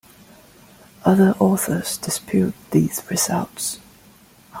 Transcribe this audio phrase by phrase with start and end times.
[1.05, 3.77] Other authors dispute these results.